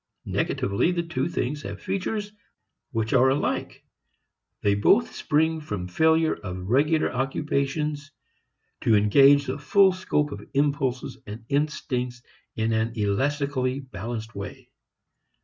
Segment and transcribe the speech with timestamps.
[0.25, 2.31] Negatively the two things have features
[2.89, 3.85] which are alike.
[4.63, 8.09] They both spring from failure of regular occupations
[8.81, 12.23] to engage the full scope of impulses and instincts
[12.55, 14.71] in an elastically balanced way.